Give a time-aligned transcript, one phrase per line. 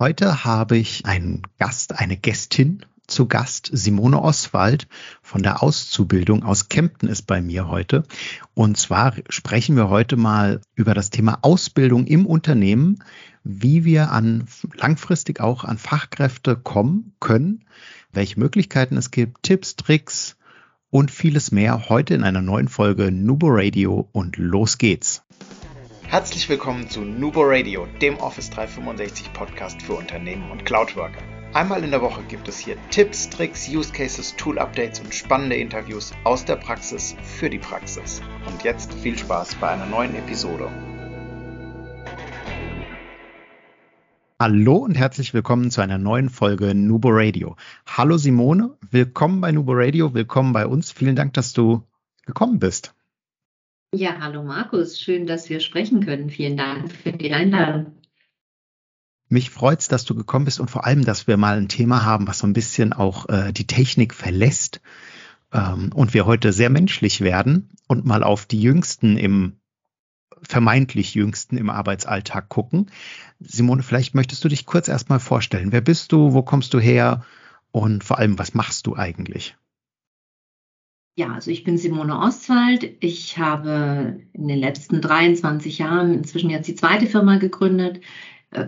[0.00, 3.68] Heute habe ich einen Gast, eine Gästin zu Gast.
[3.72, 4.86] Simone Oswald
[5.22, 8.04] von der Auszubildung aus Kempten ist bei mir heute.
[8.54, 13.02] Und zwar sprechen wir heute mal über das Thema Ausbildung im Unternehmen,
[13.42, 17.64] wie wir an langfristig auch an Fachkräfte kommen können,
[18.12, 20.36] welche Möglichkeiten es gibt, Tipps, Tricks
[20.90, 25.24] und vieles mehr heute in einer neuen Folge Nubo Radio und los geht's.
[26.10, 31.20] Herzlich willkommen zu Nubo Radio, dem Office 365 Podcast für Unternehmen und Cloudworker.
[31.52, 35.56] Einmal in der Woche gibt es hier Tipps, Tricks, Use Cases, Tool Updates und spannende
[35.56, 38.22] Interviews aus der Praxis für die Praxis.
[38.46, 40.70] Und jetzt viel Spaß bei einer neuen Episode.
[44.40, 47.54] Hallo und herzlich willkommen zu einer neuen Folge Nubo Radio.
[47.86, 50.90] Hallo Simone, willkommen bei Nubo Radio, willkommen bei uns.
[50.90, 51.82] Vielen Dank, dass du
[52.24, 52.94] gekommen bist.
[53.94, 56.28] Ja, hallo Markus, schön, dass wir sprechen können.
[56.28, 57.92] Vielen Dank für die Einladung.
[59.30, 62.26] Mich freut's, dass du gekommen bist und vor allem, dass wir mal ein Thema haben,
[62.26, 64.82] was so ein bisschen auch äh, die Technik verlässt
[65.52, 69.56] ähm, und wir heute sehr menschlich werden und mal auf die Jüngsten im
[70.42, 72.90] vermeintlich Jüngsten im Arbeitsalltag gucken.
[73.40, 75.72] Simone, vielleicht möchtest du dich kurz erstmal vorstellen.
[75.72, 76.34] Wer bist du?
[76.34, 77.24] Wo kommst du her?
[77.72, 79.56] Und vor allem, was machst du eigentlich?
[81.18, 82.94] Ja, also ich bin Simone Ostwald.
[83.00, 88.02] Ich habe in den letzten 23 Jahren inzwischen jetzt die zweite Firma gegründet.
[88.52, 88.64] Äh,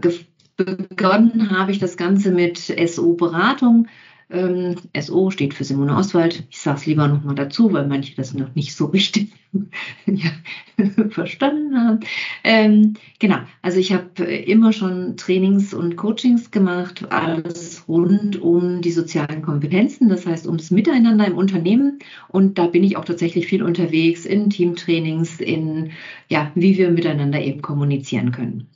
[0.57, 3.87] begonnen habe ich das Ganze mit SO-Beratung.
[4.31, 6.45] Ähm, SO steht für Simone Oswald.
[6.50, 9.33] Ich sage es lieber nochmal dazu, weil manche das noch nicht so richtig
[11.11, 12.00] verstanden haben.
[12.45, 18.92] Ähm, genau, also ich habe immer schon Trainings und Coachings gemacht, alles rund um die
[18.92, 21.98] sozialen Kompetenzen, das heißt ums Miteinander im Unternehmen.
[22.28, 25.91] Und da bin ich auch tatsächlich viel unterwegs in Teamtrainings, in
[26.28, 28.69] ja, wie wir miteinander eben kommunizieren können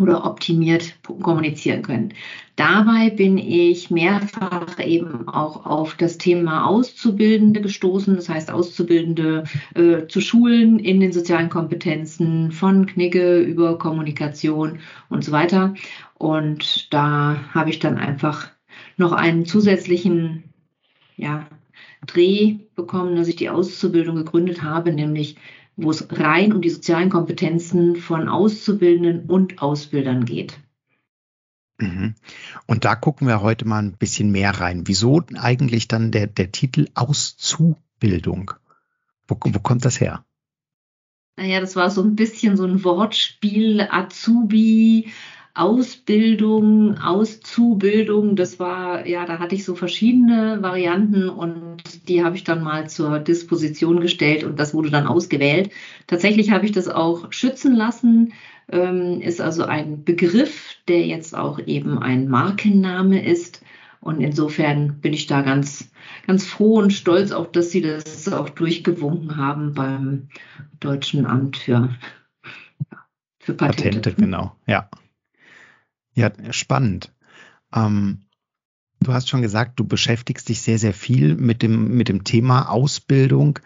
[0.00, 2.14] oder optimiert kommunizieren können.
[2.56, 10.06] Dabei bin ich mehrfach eben auch auf das Thema Auszubildende gestoßen, das heißt Auszubildende äh,
[10.06, 15.74] zu schulen in den sozialen Kompetenzen von Knigge über Kommunikation und so weiter.
[16.18, 18.50] Und da habe ich dann einfach
[18.96, 20.44] noch einen zusätzlichen
[21.16, 21.46] ja,
[22.06, 25.36] Dreh bekommen, dass ich die Auszubildung gegründet habe, nämlich
[25.76, 30.58] wo es rein um die sozialen Kompetenzen von Auszubildenden und Ausbildern geht.
[31.78, 32.14] Mhm.
[32.66, 34.86] Und da gucken wir heute mal ein bisschen mehr rein.
[34.86, 38.52] Wieso eigentlich dann der, der Titel Auszubildung?
[39.26, 40.24] Wo, wo kommt das her?
[41.36, 45.10] Naja, das war so ein bisschen so ein Wortspiel, Azubi,
[45.54, 52.44] Ausbildung, Auszubildung, das war, ja, da hatte ich so verschiedene Varianten und die habe ich
[52.44, 55.70] dann mal zur Disposition gestellt und das wurde dann ausgewählt.
[56.06, 58.32] Tatsächlich habe ich das auch schützen lassen,
[58.70, 63.62] ähm, ist also ein Begriff, der jetzt auch eben ein Markenname ist.
[64.00, 65.90] Und insofern bin ich da ganz,
[66.26, 70.28] ganz froh und stolz auch, dass Sie das auch durchgewunken haben beim
[70.80, 71.94] Deutschen Amt für,
[73.38, 74.00] für Patente.
[74.00, 74.88] Patente genau, ja.
[76.14, 77.12] Ja, spannend.
[77.72, 78.21] Ähm,
[79.04, 82.68] du hast schon gesagt, du beschäftigst dich sehr, sehr viel mit dem, mit dem Thema
[82.68, 83.58] Ausbildung.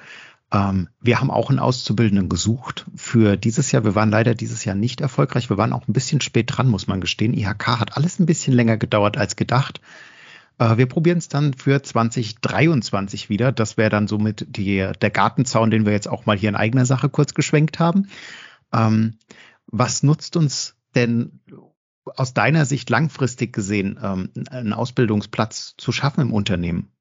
[0.53, 3.85] Ähm, wir haben auch einen Auszubildenden gesucht für dieses Jahr.
[3.85, 5.51] Wir waren leider dieses Jahr nicht erfolgreich.
[5.51, 7.35] Wir waren auch ein bisschen spät dran, muss man gestehen.
[7.35, 9.81] IHK hat alles ein bisschen länger gedauert als gedacht.
[10.59, 13.53] Äh, wir probieren es dann für 2023 wieder.
[13.53, 16.87] Das wäre dann somit die, der Gartenzaun, den wir jetzt auch mal hier in eigener
[16.87, 18.09] Sache kurz geschwenkt haben.
[18.73, 19.15] Ähm,
[19.67, 21.41] was nutzt uns denn
[22.15, 26.96] aus deiner Sicht langfristig gesehen ähm, einen Ausbildungsplatz zu schaffen im Unternehmen?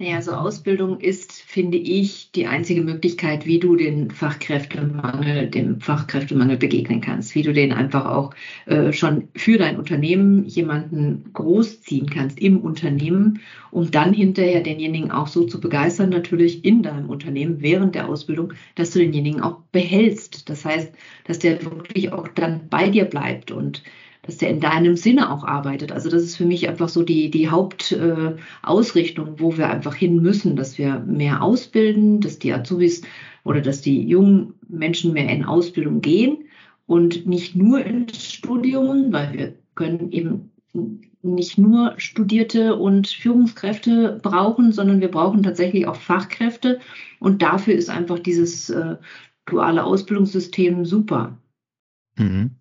[0.00, 6.56] Naja, so Ausbildung ist, finde ich, die einzige Möglichkeit, wie du den Fachkräftemangel, dem Fachkräftemangel
[6.56, 8.32] begegnen kannst, wie du den einfach auch
[8.66, 13.40] äh, schon für dein Unternehmen jemanden großziehen kannst im Unternehmen,
[13.72, 18.52] um dann hinterher denjenigen auch so zu begeistern, natürlich in deinem Unternehmen während der Ausbildung,
[18.76, 20.48] dass du denjenigen auch behältst.
[20.48, 20.92] Das heißt,
[21.24, 23.82] dass der wirklich auch dann bei dir bleibt und
[24.28, 25.90] dass der in deinem Sinne auch arbeitet.
[25.90, 30.20] Also das ist für mich einfach so die, die Hauptausrichtung, äh, wo wir einfach hin
[30.20, 33.00] müssen, dass wir mehr ausbilden, dass die Azubis
[33.42, 36.44] oder dass die jungen Menschen mehr in Ausbildung gehen
[36.86, 40.50] und nicht nur ins Studium, weil wir können eben
[41.22, 46.80] nicht nur Studierte und Führungskräfte brauchen, sondern wir brauchen tatsächlich auch Fachkräfte.
[47.18, 48.96] Und dafür ist einfach dieses äh,
[49.46, 51.38] duale Ausbildungssystem super.
[52.18, 52.57] Mhm.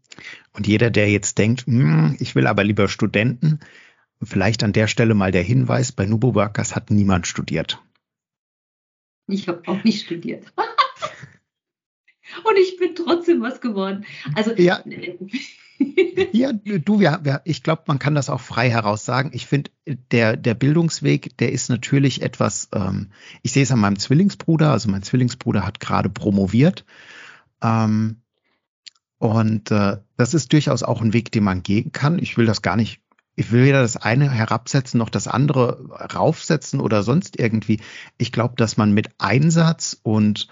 [0.57, 3.59] Und jeder, der jetzt denkt, hm, ich will aber lieber Studenten,
[4.23, 7.79] vielleicht an der Stelle mal der Hinweis, bei Nubo Workers hat niemand studiert.
[9.27, 10.51] Ich habe auch nicht studiert.
[12.43, 14.05] Und ich bin trotzdem was geworden.
[14.33, 14.83] Also ja.
[16.31, 19.29] ja, du, ja ich glaube, man kann das auch frei heraus sagen.
[19.33, 19.69] Ich finde,
[20.11, 23.11] der, der Bildungsweg, der ist natürlich etwas, ähm,
[23.43, 26.83] ich sehe es an meinem Zwillingsbruder, also mein Zwillingsbruder hat gerade promoviert.
[27.61, 28.21] Ähm,
[29.19, 32.19] und äh, das ist durchaus auch ein Weg, den man gehen kann.
[32.19, 33.01] Ich will das gar nicht,
[33.35, 37.79] ich will weder das eine herabsetzen noch das andere raufsetzen oder sonst irgendwie.
[38.17, 40.47] Ich glaube, dass man mit Einsatz und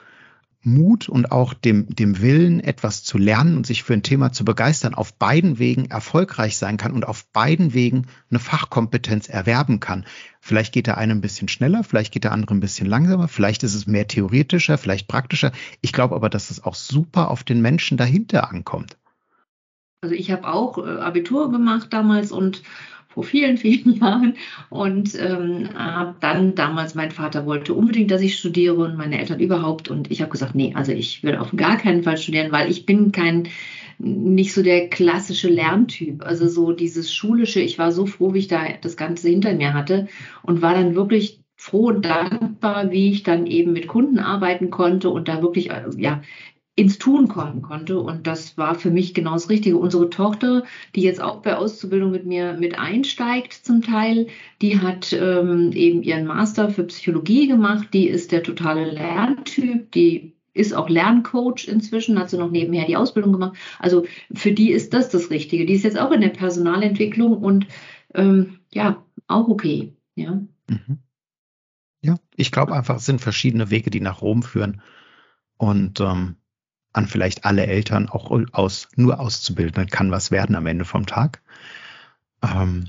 [0.66, 4.46] Mut und auch dem, dem Willen, etwas zu lernen und sich für ein Thema zu
[4.46, 10.06] begeistern, auf beiden Wegen erfolgreich sein kann und auf beiden Wegen eine Fachkompetenz erwerben kann.
[10.42, 13.64] Vielleicht geht der eine ein bisschen schneller, vielleicht geht der andere ein bisschen langsamer, vielleicht
[13.64, 15.52] ist es mehr theoretischer, vielleicht praktischer.
[15.82, 18.98] Ich glaube aber, dass es auch super auf den Menschen dahinter ankommt.
[20.02, 22.62] Also ich habe auch äh, Abitur gemacht damals und
[23.16, 24.36] vor vielen, vielen Jahren.
[24.70, 29.40] Und ähm, habe dann damals, mein Vater wollte unbedingt, dass ich studiere und meine Eltern
[29.40, 29.90] überhaupt.
[29.90, 32.86] Und ich habe gesagt, nee, also ich will auf gar keinen Fall studieren, weil ich
[32.86, 33.48] bin kein
[33.98, 38.50] nicht so der klassische Lerntyp, also so dieses schulische, ich war so froh, wie ich
[38.50, 40.10] da das Ganze hinter mir hatte
[40.44, 45.10] und war dann wirklich froh und dankbar, wie ich dann eben mit Kunden arbeiten konnte
[45.10, 46.22] und da wirklich äh, ja
[46.76, 48.00] ins Tun kommen konnte.
[48.00, 49.78] Und das war für mich genau das Richtige.
[49.78, 50.64] Unsere Tochter,
[50.94, 54.28] die jetzt auch bei Auszubildung mit mir mit einsteigt zum Teil,
[54.62, 57.88] die hat ähm, eben ihren Master für Psychologie gemacht.
[57.94, 62.98] Die ist der totale Lerntyp, die ist auch Lerncoach inzwischen, hat sie noch nebenher die
[62.98, 63.58] Ausbildung gemacht.
[63.80, 65.66] Also für die ist das das Richtige.
[65.66, 67.68] Die ist jetzt auch in der Personalentwicklung und
[68.14, 69.94] ähm, ja, auch okay.
[70.16, 71.00] Ja, mhm.
[72.02, 74.82] ja ich glaube einfach, es sind verschiedene Wege, die nach Rom führen.
[75.58, 76.36] Und ähm,
[76.96, 81.42] an vielleicht alle Eltern auch aus, nur auszubilden, kann was werden am Ende vom Tag.
[82.44, 82.86] Ähm,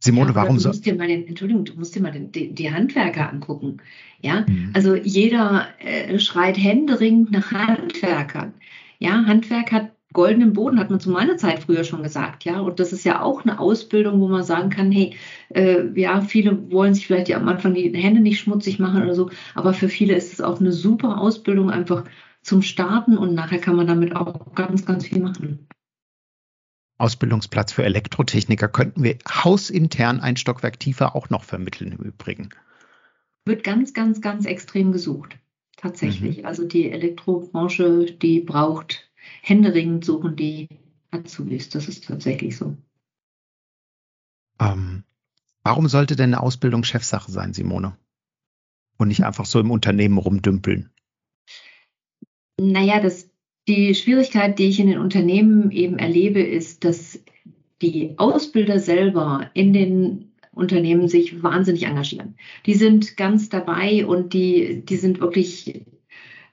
[0.00, 0.70] Simone, ja, warum so?
[0.70, 3.78] Entschuldigung, du musst dir mal den, die, die, Handwerker angucken.
[4.20, 4.70] Ja, mhm.
[4.74, 8.54] also jeder äh, schreit händeringend nach Handwerkern.
[8.98, 12.44] Ja, Handwerk hat goldenen Boden, hat man zu meiner Zeit früher schon gesagt.
[12.44, 15.14] Ja, und das ist ja auch eine Ausbildung, wo man sagen kann, hey,
[15.54, 19.30] äh, ja, viele wollen sich vielleicht am Anfang die Hände nicht schmutzig machen oder so,
[19.54, 22.04] aber für viele ist es auch eine super Ausbildung, einfach
[22.44, 25.66] zum Starten und nachher kann man damit auch ganz, ganz viel machen.
[26.98, 32.50] Ausbildungsplatz für Elektrotechniker könnten wir hausintern ein Stockwerk tiefer auch noch vermitteln im Übrigen.
[33.44, 35.38] Wird ganz, ganz, ganz extrem gesucht.
[35.76, 36.38] Tatsächlich.
[36.38, 36.46] Mhm.
[36.46, 39.10] Also die Elektrobranche, die braucht
[39.42, 40.68] händeringend suchen die
[41.10, 41.68] Azubis.
[41.70, 42.76] Das ist tatsächlich so.
[44.60, 45.02] Ähm,
[45.62, 47.96] warum sollte denn eine Ausbildung Chefsache sein, Simone?
[48.98, 50.93] Und nicht einfach so im Unternehmen rumdümpeln?
[52.60, 53.30] Naja, das,
[53.68, 57.22] die Schwierigkeit, die ich in den Unternehmen eben erlebe, ist, dass
[57.82, 62.36] die Ausbilder selber in den Unternehmen sich wahnsinnig engagieren.
[62.66, 65.84] Die sind ganz dabei und die, die sind wirklich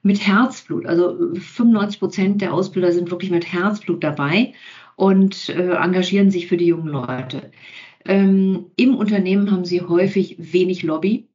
[0.02, 0.86] mit Herzblut.
[0.86, 4.52] Also 95 Prozent der Ausbilder sind wirklich mit Herzblut dabei
[4.96, 7.52] und äh, engagieren sich für die jungen Leute.
[8.04, 11.28] Ähm, Im Unternehmen haben sie häufig wenig Lobby.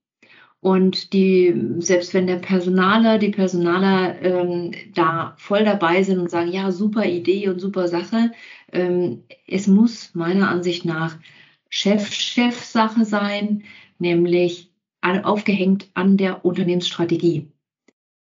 [0.59, 6.51] Und die, selbst wenn der Personaler, die Personaler ähm, da voll dabei sind und sagen,
[6.51, 8.31] ja, super Idee und super Sache,
[8.71, 11.17] ähm, es muss meiner Ansicht nach
[11.69, 13.63] Chef-Chef-Sache sein,
[13.99, 14.71] nämlich
[15.01, 17.47] aufgehängt an der Unternehmensstrategie.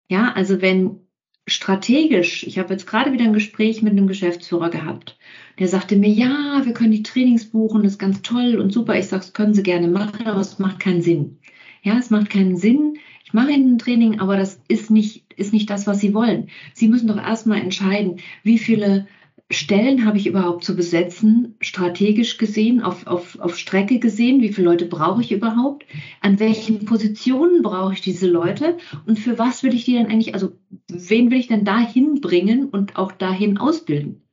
[0.09, 0.99] Ja, also wenn
[1.47, 5.17] strategisch, ich habe jetzt gerade wieder ein Gespräch mit einem Geschäftsführer gehabt,
[5.59, 8.97] der sagte mir, ja, wir können die Trainings buchen, das ist ganz toll und super.
[8.97, 11.39] Ich sage, das können Sie gerne machen, aber es macht keinen Sinn.
[11.83, 12.97] Ja, es macht keinen Sinn.
[13.25, 16.49] Ich mache Ihnen ein Training, aber das ist nicht, ist nicht das, was Sie wollen.
[16.73, 19.05] Sie müssen doch erstmal entscheiden, wie viele
[19.51, 24.69] Stellen habe ich überhaupt zu besetzen, strategisch gesehen, auf, auf, auf Strecke gesehen, wie viele
[24.69, 25.85] Leute brauche ich überhaupt,
[26.21, 30.33] an welchen Positionen brauche ich diese Leute und für was will ich die denn eigentlich,
[30.33, 30.53] also
[30.87, 34.23] wen will ich denn dahin bringen und auch dahin ausbilden?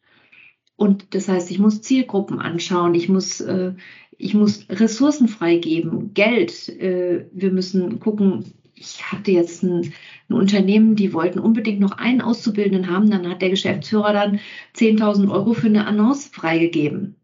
[0.76, 3.74] Und das heißt, ich muss Zielgruppen anschauen, ich muss, äh,
[4.20, 6.68] ich muss Ressourcen freigeben, Geld.
[6.68, 9.92] Äh, wir müssen gucken, ich hatte jetzt ein,
[10.28, 14.40] ein, Unternehmen, die wollten unbedingt noch einen Auszubildenden haben, dann hat der Geschäftsführer dann
[14.76, 17.16] 10.000 Euro für eine Annonce freigegeben.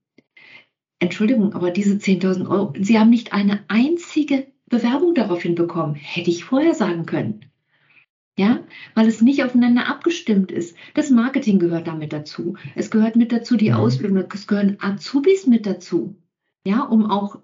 [0.99, 5.95] Entschuldigung, aber diese 10.000 Euro, Sie haben nicht eine einzige Bewerbung daraufhin bekommen.
[5.95, 7.47] Hätte ich vorher sagen können.
[8.39, 8.61] Ja,
[8.95, 10.77] weil es nicht aufeinander abgestimmt ist.
[10.95, 12.57] Das Marketing gehört damit dazu.
[12.75, 13.77] Es gehört mit dazu die mhm.
[13.77, 14.25] Ausbildung.
[14.33, 16.17] Es gehören Azubis mit dazu
[16.67, 17.39] ja, um auch,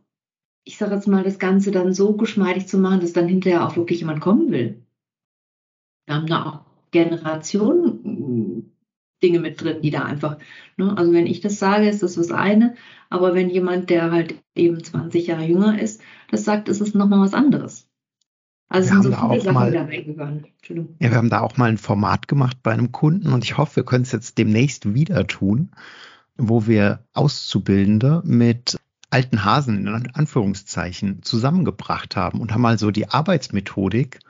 [0.64, 3.76] ich sage jetzt mal, das Ganze dann so geschmeidig zu machen, dass dann hinterher auch
[3.76, 4.85] wirklich jemand kommen will.
[6.07, 6.61] Wir haben da auch
[6.91, 8.73] Generationen hm,
[9.23, 10.38] Dinge mit drin, die da einfach,
[10.76, 12.75] ne, also wenn ich das sage, ist das das eine,
[13.09, 17.21] aber wenn jemand, der halt eben 20 Jahre jünger ist, das sagt, ist es nochmal
[17.21, 17.88] was anderes.
[18.69, 19.73] Also wir es sind so viele Sachen, mal.
[20.99, 23.76] Ja, wir haben da auch mal ein Format gemacht bei einem Kunden und ich hoffe,
[23.76, 25.71] wir können es jetzt demnächst wieder tun.
[26.38, 28.81] wo wir Auszubildende mit
[29.12, 34.21] alten Hasen in Anführungszeichen zusammengebracht haben und haben mal so die Arbeitsmethodik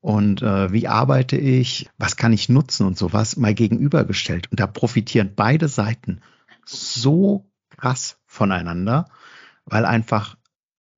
[0.00, 4.50] und äh, wie arbeite ich, was kann ich nutzen und sowas mal gegenübergestellt.
[4.50, 6.20] Und da profitieren beide Seiten
[6.64, 9.08] so krass voneinander,
[9.64, 10.36] weil einfach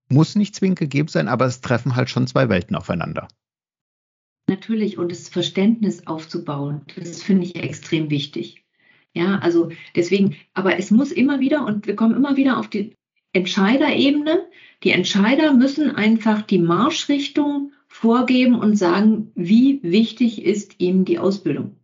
[0.08, 3.28] muss nicht zwingend gegeben sein, aber es treffen halt schon zwei Welten aufeinander.
[4.48, 8.64] Natürlich, und das Verständnis aufzubauen, das finde ich extrem wichtig.
[9.12, 12.94] Ja, also deswegen, aber es muss immer wieder, und wir kommen immer wieder auf die
[13.38, 14.46] Entscheiderebene.
[14.84, 21.76] Die Entscheider müssen einfach die Marschrichtung vorgeben und sagen, wie wichtig ist ihnen die Ausbildung.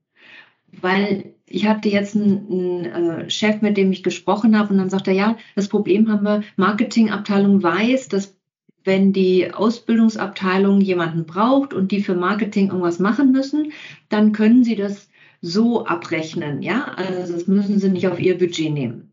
[0.80, 4.90] Weil ich hatte jetzt einen, einen äh, Chef, mit dem ich gesprochen habe, und dann
[4.90, 8.37] sagt er, ja, das Problem haben wir, Marketingabteilung weiß, dass
[8.84, 13.73] wenn die Ausbildungsabteilung jemanden braucht und die für Marketing irgendwas machen müssen,
[14.08, 15.08] dann können sie das
[15.40, 16.62] so abrechnen.
[16.62, 19.12] Ja, also das müssen sie nicht auf ihr Budget nehmen.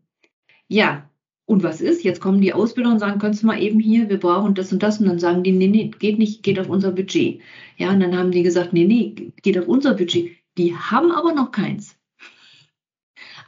[0.68, 1.08] Ja,
[1.44, 2.04] und was ist?
[2.04, 4.82] Jetzt kommen die Ausbilder und sagen, könntest du mal eben hier, wir brauchen das und
[4.82, 5.00] das.
[5.00, 7.40] Und dann sagen die, nee, nee, geht nicht, geht auf unser Budget.
[7.76, 10.36] Ja, und dann haben die gesagt, nee, nee, geht auf unser Budget.
[10.56, 11.96] Die haben aber noch keins.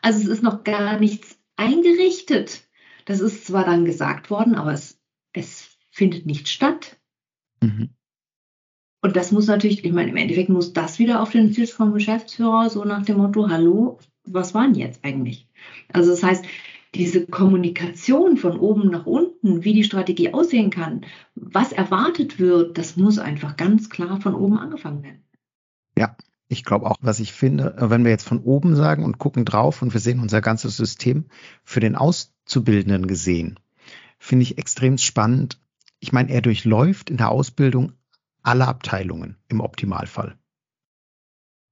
[0.02, 2.64] Also es ist noch gar nichts eingerichtet.
[3.04, 4.98] Das ist zwar dann gesagt worden, aber es,
[5.32, 6.96] es findet nicht statt.
[7.62, 7.90] Mhm.
[9.02, 11.92] Und das muss natürlich, ich meine, im Endeffekt muss das wieder auf den Tisch vom
[11.92, 15.46] Geschäftsführer, so nach dem Motto, hallo, was war denn jetzt eigentlich?
[15.92, 16.44] Also das heißt,
[16.94, 22.96] diese Kommunikation von oben nach unten, wie die Strategie aussehen kann, was erwartet wird, das
[22.96, 25.24] muss einfach ganz klar von oben angefangen werden.
[25.98, 26.16] Ja,
[26.48, 29.82] ich glaube auch, was ich finde, wenn wir jetzt von oben sagen und gucken drauf
[29.82, 31.26] und wir sehen unser ganzes System
[31.62, 33.58] für den Auszubildenden gesehen,
[34.18, 35.60] finde ich extrem spannend.
[36.00, 37.92] Ich meine, er durchläuft in der Ausbildung
[38.42, 40.36] alle Abteilungen im Optimalfall.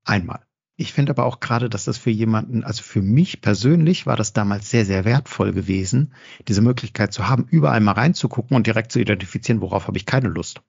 [0.05, 0.45] Einmal.
[0.77, 4.33] Ich finde aber auch gerade, dass das für jemanden, also für mich persönlich war das
[4.33, 6.15] damals sehr, sehr wertvoll gewesen,
[6.49, 10.29] diese Möglichkeit zu haben, überall mal reinzugucken und direkt zu identifizieren, worauf habe ich keine
[10.29, 10.63] Lust.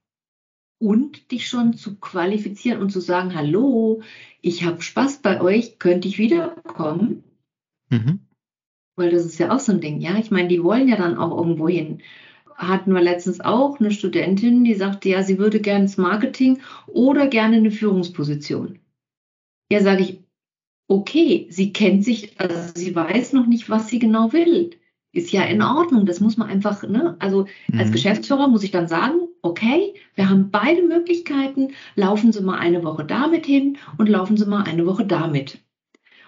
[0.79, 4.01] Und dich schon zu qualifizieren und zu sagen, hallo,
[4.41, 7.23] ich habe Spaß bei euch, könnte ich wiederkommen?
[7.89, 8.19] Mhm.
[8.95, 10.17] Weil das ist ja auch so ein Ding, ja.
[10.17, 12.01] Ich meine, die wollen ja dann auch irgendwo hin
[12.55, 17.27] hatten wir letztens auch eine Studentin, die sagte, ja, sie würde gerne ins Marketing oder
[17.27, 18.79] gerne eine Führungsposition.
[19.73, 20.19] Ja, sage ich,
[20.87, 24.69] okay, sie kennt sich, also sie weiß noch nicht, was sie genau will.
[25.11, 27.15] Ist ja in Ordnung, das muss man einfach, ne?
[27.17, 27.79] Also mhm.
[27.79, 32.83] als Geschäftsführer muss ich dann sagen, okay, wir haben beide Möglichkeiten, laufen Sie mal eine
[32.83, 35.57] Woche damit hin und laufen Sie mal eine Woche damit.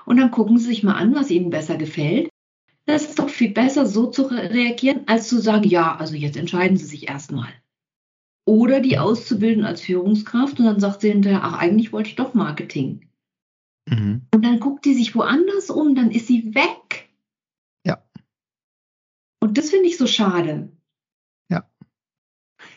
[0.07, 2.29] Und dann gucken Sie sich mal an, was Ihnen besser gefällt.
[2.87, 6.77] Das ist doch viel besser, so zu reagieren, als zu sagen, ja, also jetzt entscheiden
[6.77, 7.53] Sie sich erstmal.
[8.43, 12.33] Oder die auszubilden als Führungskraft und dann sagt sie hinterher, ach, eigentlich wollte ich doch
[12.33, 13.04] Marketing.
[13.88, 14.27] Mhm.
[14.34, 17.10] Und dann guckt die sich woanders um, dann ist sie weg.
[17.86, 18.04] Ja.
[19.39, 20.72] Und das finde ich so schade.
[21.50, 21.70] Ja.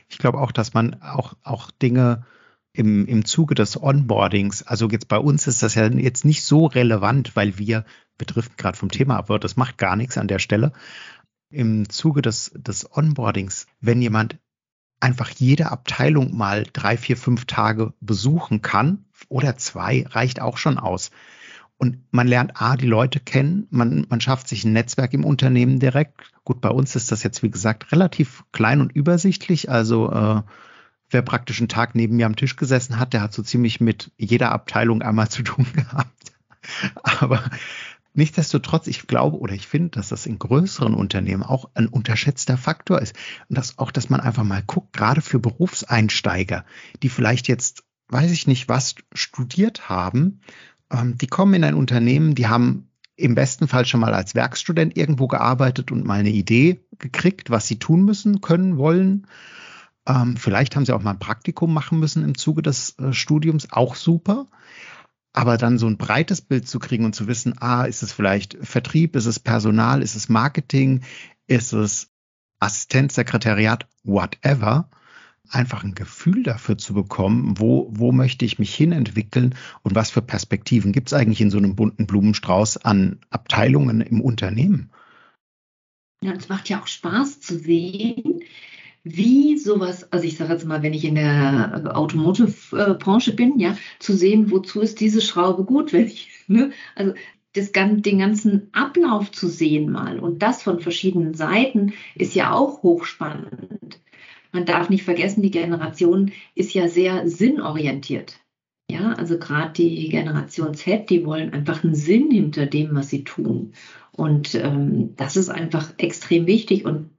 [0.09, 2.27] Ich glaube auch, dass man auch, auch Dinge
[2.73, 6.67] im, im Zuge des Onboardings, also jetzt bei uns ist das ja jetzt nicht so
[6.67, 7.85] relevant, weil wir
[8.19, 10.73] betrifft gerade vom Thema ab das macht gar nichts an der Stelle.
[11.51, 14.39] Im Zuge des, des Onboardings, wenn jemand
[15.01, 20.79] einfach jede Abteilung mal drei, vier, fünf Tage besuchen kann oder zwei, reicht auch schon
[20.79, 21.11] aus.
[21.77, 25.79] Und man lernt A, die Leute kennen, man, man schafft sich ein Netzwerk im Unternehmen
[25.79, 26.33] direkt.
[26.45, 29.71] Gut, bei uns ist das jetzt, wie gesagt, relativ klein und übersichtlich.
[29.71, 30.43] Also äh,
[31.11, 34.11] wer praktisch einen Tag neben mir am Tisch gesessen hat, der hat so ziemlich mit
[34.17, 36.33] jeder Abteilung einmal zu tun gehabt.
[37.03, 37.45] Aber
[38.19, 43.01] Nichtsdestotrotz, ich glaube oder ich finde, dass das in größeren Unternehmen auch ein unterschätzter Faktor
[43.01, 43.15] ist.
[43.49, 46.65] Und dass auch, dass man einfach mal guckt, gerade für Berufseinsteiger,
[47.05, 50.41] die vielleicht jetzt, weiß ich nicht, was studiert haben,
[50.91, 54.97] ähm, die kommen in ein Unternehmen, die haben im besten Fall schon mal als Werkstudent
[54.97, 59.27] irgendwo gearbeitet und mal eine Idee gekriegt, was sie tun müssen, können, wollen.
[60.07, 63.73] Ähm, vielleicht haben sie auch mal ein Praktikum machen müssen im Zuge des äh, Studiums,
[63.73, 64.47] auch super.
[65.33, 68.57] Aber dann so ein breites Bild zu kriegen und zu wissen, ah, ist es vielleicht
[68.63, 71.03] Vertrieb, ist es Personal, ist es Marketing,
[71.47, 72.11] ist es
[72.61, 74.89] Assistenz, Sekretariat, whatever,
[75.51, 80.23] einfach ein Gefühl dafür zu bekommen, wo, wo möchte ich mich hinentwickeln und was für
[80.23, 84.91] Perspektiven gibt es eigentlich in so einem bunten Blumenstrauß an Abteilungen im Unternehmen.
[86.23, 88.41] Ja, es macht ja auch Spaß zu sehen,
[89.05, 94.17] wie sowas, also ich sage jetzt mal, wenn ich in der Automotive-Branche bin, ja, zu
[94.17, 97.15] sehen, wozu ist diese Schraube gut, wenn ich, ne, also
[97.55, 102.83] das, den ganzen Ablauf zu sehen mal und das von verschiedenen Seiten ist ja auch
[102.83, 103.78] hochspannend.
[104.53, 108.41] Man darf nicht vergessen, die Generation ist ja sehr sinnorientiert.
[108.91, 113.25] Ja, also gerade die Generation Z, die wollen einfach einen Sinn hinter dem, was sie
[113.25, 113.75] tun.
[114.13, 117.11] Und ähm, das ist einfach extrem wichtig und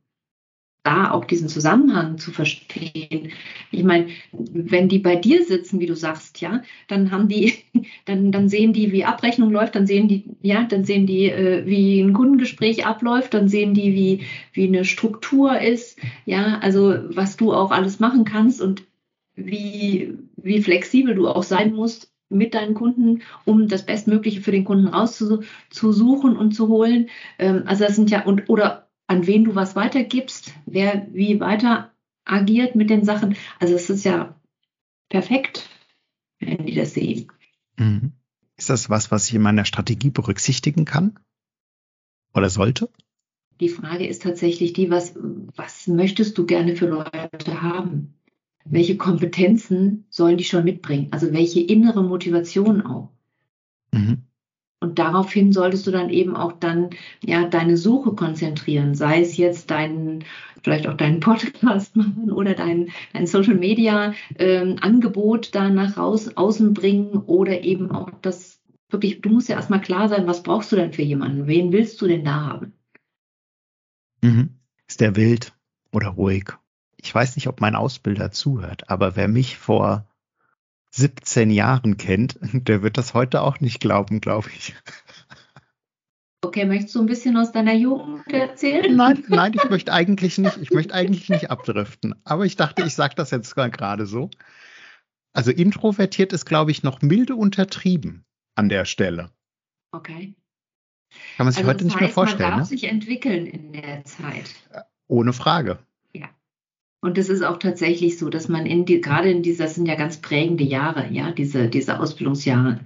[0.84, 3.32] da auch diesen Zusammenhang zu verstehen.
[3.72, 7.54] Ich meine, wenn die bei dir sitzen, wie du sagst, ja, dann haben die,
[8.06, 11.66] dann, dann sehen die, wie Abrechnung läuft, dann sehen die, ja, dann sehen die, äh,
[11.66, 17.36] wie ein Kundengespräch abläuft, dann sehen die, wie, wie eine Struktur ist, ja, also was
[17.36, 18.84] du auch alles machen kannst und
[19.36, 24.64] wie, wie flexibel du auch sein musst mit deinen Kunden, um das Bestmögliche für den
[24.64, 27.10] Kunden rauszusuchen und zu holen.
[27.38, 31.92] Ähm, also das sind ja, und, oder an wen du was weitergibst, wer wie weiter
[32.26, 33.36] agiert mit den Sachen.
[33.60, 34.40] Also es ist ja
[35.10, 35.68] perfekt,
[36.40, 37.32] wenn die das sehen.
[37.78, 38.14] Mhm.
[38.56, 41.18] Ist das was, was ich in meiner Strategie berücksichtigen kann?
[42.36, 42.90] Oder sollte?
[43.60, 45.16] Die Frage ist tatsächlich die, was,
[45.56, 48.14] was möchtest du gerne für Leute haben?
[48.64, 51.08] Welche Kompetenzen sollen die schon mitbringen?
[51.10, 53.10] Also welche innere Motivation auch?
[53.92, 54.29] Mhm.
[54.82, 59.72] Und daraufhin solltest du dann eben auch dann ja deine Suche konzentrieren, sei es jetzt
[59.72, 60.24] deinen,
[60.64, 66.30] vielleicht auch deinen Podcast machen oder dein, dein Social Media ähm, Angebot da nach raus,
[66.36, 68.60] außen bringen oder eben auch das
[68.90, 71.48] wirklich, du musst ja erstmal klar sein, was brauchst du denn für jemanden?
[71.48, 72.74] Wen willst du denn da haben?
[74.22, 74.50] Mhm.
[74.88, 75.54] Ist der wild
[75.92, 76.46] oder ruhig?
[76.98, 80.09] Ich weiß nicht, ob mein Ausbilder zuhört, aber wer mich vor
[80.92, 84.76] 17 Jahren kennt, der wird das heute auch nicht glauben, glaube ich.
[86.42, 88.96] Okay, möchtest du ein bisschen aus deiner Jugend erzählen?
[88.96, 92.16] Nein, nein, ich möchte eigentlich nicht, ich möchte eigentlich nicht abdriften.
[92.24, 94.30] Aber ich dachte, ich sage das jetzt gerade so.
[95.34, 99.32] Also introvertiert ist, glaube ich, noch milde untertrieben an der Stelle.
[99.92, 100.36] Okay.
[101.38, 102.50] Kann man sich also heute nicht heißt, mehr vorstellen.
[102.52, 102.78] Man darf ne?
[102.78, 104.56] sich entwickeln in der Zeit.
[105.08, 105.80] Ohne Frage.
[107.02, 109.88] Und es ist auch tatsächlich so, dass man in die, gerade in dieser, das sind
[109.88, 112.82] ja ganz prägende Jahre, ja, diese, diese Ausbildungsjahre.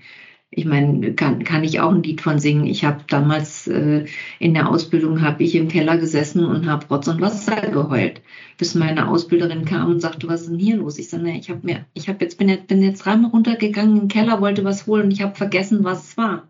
[0.51, 2.67] Ich meine, kann, kann ich auch ein Lied von singen.
[2.67, 4.05] Ich habe damals äh,
[4.37, 8.21] in der Ausbildung habe ich im Keller gesessen und habe Rotz und Wasser geheult,
[8.59, 10.99] bis meine Ausbilderin kam und sagte, was ist denn hier los?
[10.99, 14.07] Ich sage, ich habe mir, ich habe jetzt bin jetzt bin jetzt dreimal runtergegangen im
[14.09, 16.49] Keller, wollte was holen und ich habe vergessen, was es war.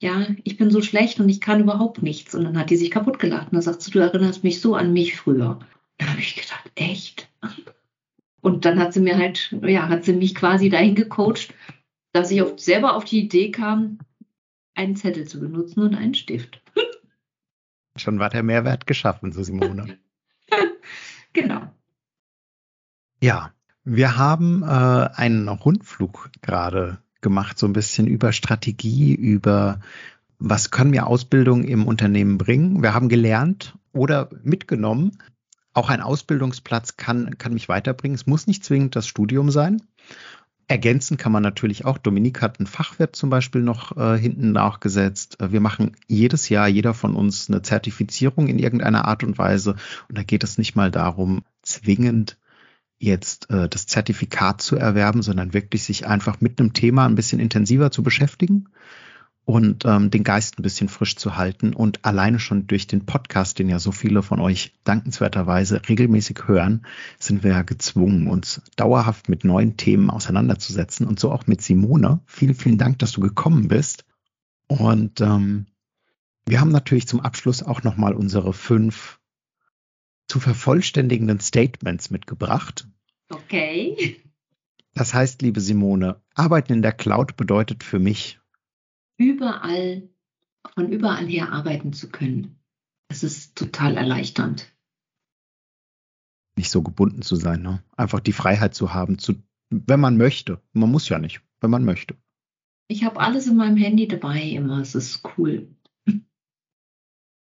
[0.00, 2.34] Ja, ich bin so schlecht und ich kann überhaupt nichts.
[2.34, 4.74] Und dann hat die sich kaputt gelacht und dann sagt sie, du erinnerst mich so
[4.76, 5.58] an mich früher.
[5.98, 7.28] Da habe ich gedacht, echt?
[8.40, 11.54] Und dann hat sie mir halt, ja, hat sie mich quasi dahin gecoacht,
[12.12, 13.98] dass ich auf, selber auf die Idee kam,
[14.74, 16.62] einen Zettel zu benutzen und einen Stift.
[17.96, 19.98] Schon war der Mehrwert geschaffen, so Simone.
[21.32, 21.72] genau.
[23.22, 23.52] Ja,
[23.84, 29.80] wir haben äh, einen Rundflug gerade gemacht, so ein bisschen über Strategie, über
[30.38, 32.82] was können wir Ausbildung im Unternehmen bringen.
[32.82, 35.18] Wir haben gelernt oder mitgenommen,
[35.76, 38.14] auch ein Ausbildungsplatz kann, kann mich weiterbringen.
[38.14, 39.82] Es muss nicht zwingend das Studium sein.
[40.68, 41.98] Ergänzen kann man natürlich auch.
[41.98, 45.40] Dominik hat einen Fachwirt zum Beispiel noch äh, hinten nachgesetzt.
[45.40, 49.76] Äh, wir machen jedes Jahr, jeder von uns, eine Zertifizierung in irgendeiner Art und Weise.
[50.08, 52.38] Und da geht es nicht mal darum, zwingend
[52.98, 57.38] jetzt äh, das Zertifikat zu erwerben, sondern wirklich sich einfach mit einem Thema ein bisschen
[57.38, 58.68] intensiver zu beschäftigen
[59.46, 61.72] und ähm, den Geist ein bisschen frisch zu halten.
[61.72, 66.84] Und alleine schon durch den Podcast, den ja so viele von euch dankenswerterweise regelmäßig hören,
[67.20, 72.20] sind wir ja gezwungen, uns dauerhaft mit neuen Themen auseinanderzusetzen und so auch mit Simone.
[72.26, 74.04] Vielen, vielen Dank, dass du gekommen bist.
[74.66, 75.66] Und ähm,
[76.44, 79.20] wir haben natürlich zum Abschluss auch nochmal unsere fünf
[80.26, 82.88] zu vervollständigenden Statements mitgebracht.
[83.30, 84.20] Okay.
[84.92, 88.40] Das heißt, liebe Simone, Arbeiten in der Cloud bedeutet für mich
[89.16, 90.08] überall,
[90.74, 92.58] von überall her arbeiten zu können.
[93.08, 94.72] Das ist total erleichternd.
[96.56, 97.82] Nicht so gebunden zu sein, ne?
[97.96, 99.34] Einfach die Freiheit zu haben, zu,
[99.70, 100.62] wenn man möchte.
[100.72, 102.16] Man muss ja nicht, wenn man möchte.
[102.88, 104.80] Ich habe alles in meinem Handy dabei immer.
[104.80, 105.74] Es ist cool.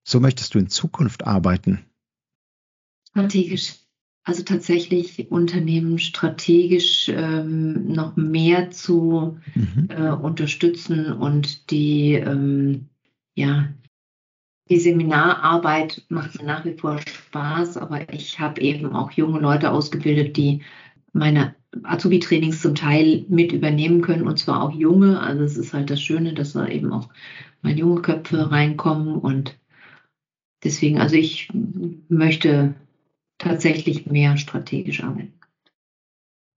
[0.07, 1.87] So möchtest du in Zukunft arbeiten?
[3.09, 3.84] Strategisch
[4.25, 9.89] also tatsächlich Unternehmen strategisch ähm, noch mehr zu mhm.
[9.91, 12.89] äh, unterstützen und die, ähm,
[13.35, 13.69] ja,
[14.71, 19.71] die Seminararbeit macht mir nach wie vor Spaß, aber ich habe eben auch junge Leute
[19.71, 20.63] ausgebildet, die
[21.13, 25.21] meine Azubi-Trainings zum Teil mit übernehmen können und zwar auch junge.
[25.21, 27.11] Also es ist halt das Schöne, dass da eben auch
[27.61, 29.59] mal junge Köpfe reinkommen und
[30.63, 31.51] deswegen, also ich
[32.09, 32.75] möchte
[33.45, 35.35] tatsächlich mehr strategisch arbeiten.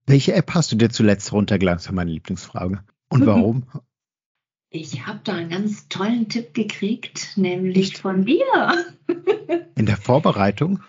[0.05, 1.77] Welche App hast du dir zuletzt runtergeladen?
[1.77, 2.83] Das ist meine Lieblingsfrage.
[3.09, 3.63] Und warum?
[4.69, 8.85] Ich habe da einen ganz tollen Tipp gekriegt, nämlich von dir.
[9.75, 10.81] In der Vorbereitung?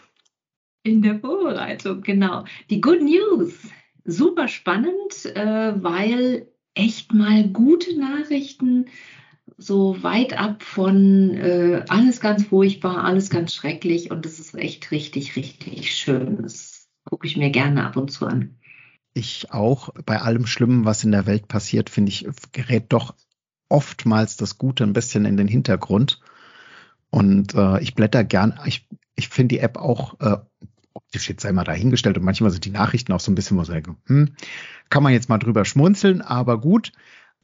[0.85, 2.45] In der Vorbereitung, genau.
[2.71, 3.53] Die Good News.
[4.05, 8.87] Super spannend, äh, weil echt mal gute Nachrichten
[9.57, 14.91] so weit ab von äh, alles ganz furchtbar, alles ganz schrecklich und es ist echt
[14.91, 16.43] richtig, richtig schön.
[16.43, 18.59] Das gucke ich mir gerne ab und zu an.
[19.15, 19.91] Ich auch.
[20.07, 23.15] Bei allem Schlimmen, was in der Welt passiert, finde ich, gerät doch
[23.69, 26.21] oftmals das Gute ein bisschen in den Hintergrund.
[27.11, 30.37] Und äh, ich blätter gern, ich, ich finde die App auch, äh,
[30.93, 33.63] optisch jetzt sei mal dahingestellt und manchmal sind die Nachrichten auch so ein bisschen, wo
[33.63, 34.35] ich sage, hm,
[34.91, 36.93] kann man jetzt mal drüber schmunzeln, aber gut.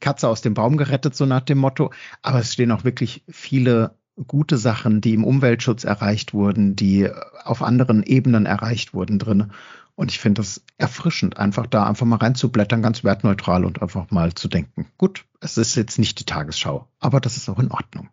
[0.01, 1.93] Katze aus dem Baum gerettet, so nach dem Motto.
[2.23, 7.09] Aber es stehen auch wirklich viele gute Sachen, die im Umweltschutz erreicht wurden, die
[7.45, 9.53] auf anderen Ebenen erreicht wurden drin.
[9.97, 14.35] Und ich finde das erfrischend, einfach da einfach mal reinzublättern, ganz wertneutral und einfach mal
[14.35, 18.09] zu denken, gut, es ist jetzt nicht die Tagesschau, aber das ist auch in Ordnung.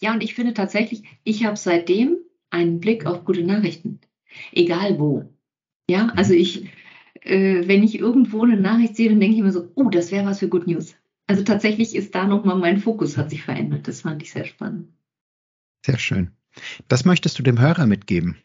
[0.00, 2.18] Ja, und ich finde tatsächlich, ich habe seitdem
[2.50, 4.00] einen Blick auf gute Nachrichten,
[4.52, 5.32] egal wo.
[5.88, 6.70] Ja, also ich,
[7.24, 10.26] äh, wenn ich irgendwo eine Nachricht sehe, dann denke ich immer so, oh, das wäre
[10.26, 10.94] was für Good News.
[11.26, 13.88] Also tatsächlich ist da nochmal mein Fokus hat sich verändert.
[13.88, 14.88] Das fand ich sehr spannend.
[15.84, 16.30] Sehr schön.
[16.86, 18.36] Das möchtest du dem Hörer mitgeben?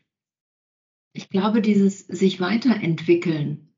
[1.14, 3.70] Ich glaube, dieses sich weiterentwickeln.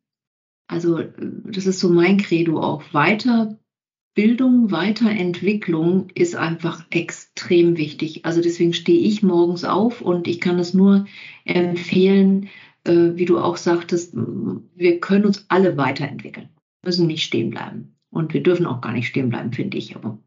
[0.68, 2.84] Also das ist so mein Credo auch.
[2.94, 8.26] Weiterbildung, Weiterentwicklung ist einfach extrem wichtig.
[8.26, 11.08] Also deswegen stehe ich morgens auf und ich kann es nur
[11.44, 12.48] empfehlen, äh,
[12.86, 16.50] wie du auch sagtest, wir können uns alle weiterentwickeln,
[16.84, 17.96] müssen nicht stehen bleiben.
[18.10, 19.96] Und wir dürfen auch gar nicht stehen bleiben, finde ich.
[19.96, 20.20] Aber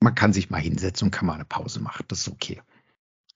[0.00, 2.04] man kann sich mal hinsetzen und kann mal eine Pause machen.
[2.08, 2.60] Das ist okay.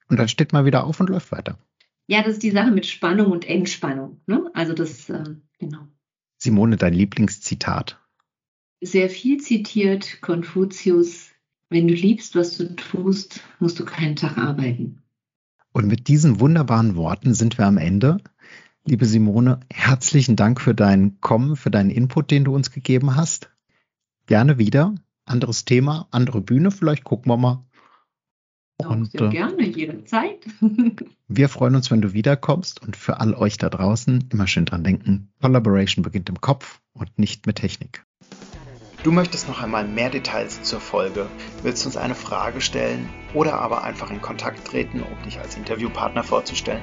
[0.08, 1.58] Und dann steht man wieder auf und läuft weiter.
[2.06, 4.20] Ja, das ist die Sache mit Spannung und Entspannung.
[4.26, 4.50] Ne?
[4.54, 5.24] Also das, äh,
[5.58, 5.88] genau.
[6.36, 7.98] Simone, dein Lieblingszitat?
[8.80, 11.30] Sehr viel zitiert, Konfuzius.
[11.70, 15.02] Wenn du liebst, was du tust, musst du keinen Tag arbeiten.
[15.72, 18.18] Und mit diesen wunderbaren Worten sind wir am Ende.
[18.84, 23.50] Liebe Simone, herzlichen Dank für dein Kommen, für deinen Input, den du uns gegeben hast.
[24.26, 24.96] Gerne wieder.
[25.24, 27.64] Anderes Thema, andere Bühne, vielleicht gucken wir mal.
[28.78, 30.44] Und, sehr äh, gerne, jederzeit.
[31.28, 34.82] wir freuen uns, wenn du wiederkommst und für all euch da draußen immer schön dran
[34.82, 38.04] denken, Collaboration beginnt im Kopf und nicht mit Technik.
[39.04, 41.28] Du möchtest noch einmal mehr Details zur Folge,
[41.62, 46.24] willst uns eine Frage stellen oder aber einfach in Kontakt treten, um dich als Interviewpartner
[46.24, 46.82] vorzustellen?